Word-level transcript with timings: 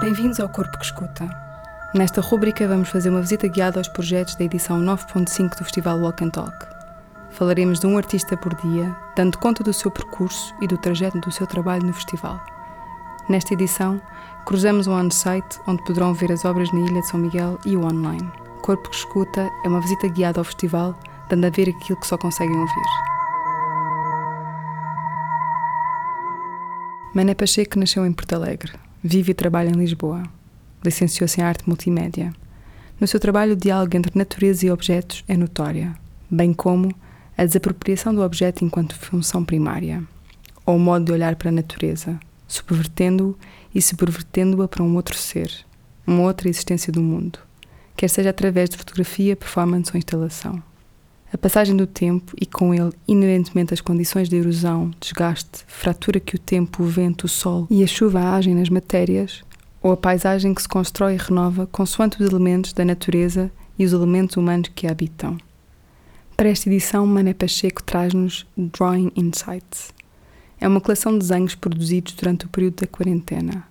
Bem-vindos 0.00 0.38
ao 0.38 0.48
Corpo 0.48 0.78
que 0.78 0.84
Escuta. 0.84 1.28
Nesta 1.92 2.20
rúbrica 2.20 2.68
vamos 2.68 2.88
fazer 2.88 3.10
uma 3.10 3.20
visita 3.20 3.48
guiada 3.48 3.80
aos 3.80 3.88
projetos 3.88 4.36
da 4.36 4.44
edição 4.44 4.80
9.5 4.80 5.58
do 5.58 5.64
Festival 5.64 5.98
Walk 5.98 6.24
and 6.24 6.30
Talk. 6.30 6.56
Falaremos 7.30 7.80
de 7.80 7.86
um 7.88 7.96
artista 7.96 8.36
por 8.36 8.54
dia, 8.54 8.94
dando 9.16 9.36
conta 9.38 9.64
do 9.64 9.72
seu 9.72 9.90
percurso 9.90 10.54
e 10.62 10.68
do 10.68 10.78
trajeto 10.78 11.18
do 11.18 11.32
seu 11.32 11.48
trabalho 11.48 11.84
no 11.84 11.92
festival. 11.92 12.40
Nesta 13.28 13.54
edição, 13.54 14.00
cruzamos 14.46 14.86
o 14.86 14.92
on-site, 14.92 15.58
onde 15.66 15.82
poderão 15.82 16.14
ver 16.14 16.30
as 16.30 16.44
obras 16.44 16.70
na 16.72 16.78
Ilha 16.78 17.00
de 17.00 17.08
São 17.08 17.18
Miguel 17.18 17.58
e 17.66 17.76
o 17.76 17.84
online. 17.84 18.30
Corpo 18.62 18.88
que 18.88 18.94
Escuta 18.94 19.50
é 19.64 19.68
uma 19.68 19.80
visita 19.80 20.06
guiada 20.06 20.38
ao 20.38 20.44
festival, 20.44 20.96
dando 21.28 21.44
a 21.44 21.50
ver 21.50 21.70
aquilo 21.70 21.98
que 21.98 22.06
só 22.06 22.16
conseguem 22.16 22.56
ouvir. 22.56 22.88
Mané 27.12 27.34
Pacheco 27.34 27.80
nasceu 27.80 28.06
em 28.06 28.12
Porto 28.12 28.34
Alegre. 28.34 28.87
Vive 29.02 29.30
e 29.30 29.34
trabalha 29.34 29.68
em 29.68 29.78
Lisboa. 29.78 30.24
Licenciou-se 30.84 31.40
em 31.40 31.44
arte 31.44 31.68
multimédia. 31.68 32.32
No 33.00 33.06
seu 33.06 33.20
trabalho, 33.20 33.52
o 33.52 33.56
diálogo 33.56 33.96
entre 33.96 34.18
natureza 34.18 34.66
e 34.66 34.70
objetos 34.70 35.24
é 35.28 35.36
notória, 35.36 35.94
bem 36.28 36.52
como 36.52 36.92
a 37.36 37.44
desapropriação 37.44 38.12
do 38.12 38.22
objeto 38.22 38.64
enquanto 38.64 38.96
função 38.96 39.44
primária, 39.44 40.02
ou 40.66 40.74
o 40.74 40.80
modo 40.80 41.04
de 41.04 41.12
olhar 41.12 41.36
para 41.36 41.50
a 41.50 41.52
natureza, 41.52 42.18
subvertendo-o 42.48 43.38
e 43.72 43.80
subvertendo-a 43.80 44.66
para 44.66 44.82
um 44.82 44.96
outro 44.96 45.16
ser, 45.16 45.52
uma 46.04 46.22
outra 46.22 46.48
existência 46.48 46.92
do 46.92 47.00
mundo, 47.00 47.38
quer 47.96 48.08
seja 48.08 48.30
através 48.30 48.68
de 48.68 48.76
fotografia, 48.76 49.36
performance 49.36 49.92
ou 49.94 49.98
instalação. 49.98 50.60
A 51.30 51.36
passagem 51.36 51.76
do 51.76 51.86
tempo 51.86 52.32
e 52.40 52.46
com 52.46 52.74
ele 52.74 52.90
inerentemente 53.06 53.74
as 53.74 53.82
condições 53.82 54.30
de 54.30 54.36
erosão, 54.36 54.90
desgaste, 54.98 55.62
fratura 55.66 56.18
que 56.18 56.34
o 56.34 56.38
tempo, 56.38 56.82
o 56.82 56.86
vento, 56.86 57.24
o 57.24 57.28
sol 57.28 57.66
e 57.68 57.84
a 57.84 57.86
chuva 57.86 58.34
agem 58.34 58.54
nas 58.54 58.70
matérias, 58.70 59.44
ou 59.82 59.92
a 59.92 59.96
paisagem 59.96 60.54
que 60.54 60.62
se 60.62 60.68
constrói 60.68 61.14
e 61.14 61.18
renova 61.18 61.66
consoante 61.66 62.22
os 62.22 62.30
elementos 62.30 62.72
da 62.72 62.82
natureza 62.82 63.52
e 63.78 63.84
os 63.84 63.92
elementos 63.92 64.38
humanos 64.38 64.70
que 64.74 64.86
a 64.86 64.90
habitam. 64.90 65.36
Para 66.34 66.48
esta 66.48 66.70
edição, 66.70 67.06
Mané 67.06 67.34
Pacheco 67.34 67.82
traz-nos 67.82 68.46
Drawing 68.56 69.12
Insights. 69.14 69.92
É 70.58 70.66
uma 70.66 70.80
coleção 70.80 71.12
de 71.12 71.18
desenhos 71.18 71.54
produzidos 71.54 72.14
durante 72.14 72.46
o 72.46 72.48
período 72.48 72.80
da 72.80 72.86
quarentena. 72.86 73.64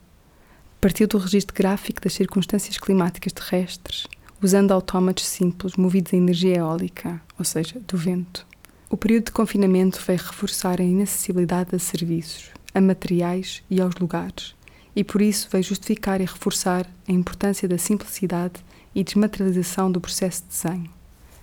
Partiu 0.79 1.07
do 1.07 1.17
registro 1.17 1.55
gráfico 1.55 2.01
das 2.01 2.13
circunstâncias 2.13 2.77
climáticas 2.77 3.33
terrestres 3.33 4.05
usando 4.41 4.71
autómatos 4.71 5.25
simples 5.25 5.75
movidos 5.75 6.13
a 6.13 6.17
energia 6.17 6.57
eólica, 6.57 7.21
ou 7.37 7.45
seja, 7.45 7.79
do 7.87 7.97
vento. 7.97 8.45
O 8.89 8.95
período 8.95 9.25
de 9.25 9.31
confinamento 9.31 10.01
veio 10.05 10.19
reforçar 10.19 10.79
a 10.79 10.83
inacessibilidade 10.83 11.75
a 11.75 11.79
serviços, 11.79 12.51
a 12.73 12.79
materiais 12.79 13.63
e 13.69 13.81
aos 13.81 13.95
lugares, 13.95 14.55
e 14.95 15.03
por 15.03 15.21
isso 15.21 15.49
veio 15.51 15.63
justificar 15.63 16.21
e 16.21 16.25
reforçar 16.25 16.87
a 17.07 17.11
importância 17.11 17.67
da 17.67 17.77
simplicidade 17.77 18.63
e 18.95 19.03
desmaterialização 19.03 19.91
do 19.91 19.99
processo 19.99 20.43
de 20.43 20.49
desenho. 20.49 20.89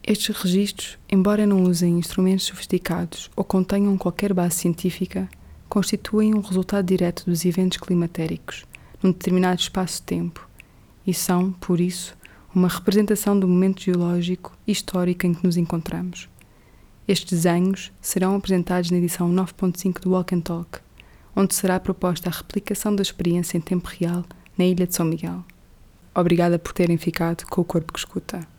Estes 0.07 0.37
registros, 0.37 0.99
embora 1.09 1.47
não 1.47 1.63
usem 1.63 1.99
instrumentos 1.99 2.47
sofisticados 2.47 3.31
ou 3.35 3.45
contenham 3.45 3.97
qualquer 3.97 4.33
base 4.33 4.57
científica, 4.57 5.29
constituem 5.69 6.35
um 6.35 6.41
resultado 6.41 6.87
direto 6.87 7.25
dos 7.25 7.45
eventos 7.45 7.79
climatéricos 7.79 8.65
num 9.03 9.13
determinado 9.13 9.61
espaço-tempo 9.61 10.49
e 11.07 11.13
são, 11.13 11.53
por 11.53 11.81
isso, 11.81 12.17
uma 12.55 12.69
representação 12.69 13.39
do 13.39 13.49
momento 13.49 13.83
geológico 13.83 14.57
e 14.67 14.73
histórico 14.73 15.27
em 15.27 15.35
que 15.35 15.45
nos 15.45 15.57
encontramos. 15.57 16.29
Estes 17.07 17.43
desenhos 17.43 17.93
serão 18.01 18.37
apresentados 18.37 18.91
na 18.91 18.99
edição 18.99 19.31
9.5 19.31 20.01
do 20.01 20.11
Walk 20.11 20.35
and 20.35 20.41
Talk, 20.41 20.79
onde 21.35 21.55
será 21.55 21.81
proposta 21.81 22.31
a 22.31 22.33
replicação 22.33 22.95
da 22.95 23.03
experiência 23.03 23.59
em 23.59 23.61
tempo 23.61 23.89
real 23.89 24.25
na 24.57 24.65
Ilha 24.65 24.87
de 24.87 24.95
São 24.95 25.05
Miguel. 25.05 25.45
Obrigada 26.15 26.59
por 26.59 26.73
terem 26.73 26.97
ficado 26.97 27.45
com 27.47 27.61
o 27.61 27.65
corpo 27.65 27.93
que 27.93 27.99
escuta. 27.99 28.54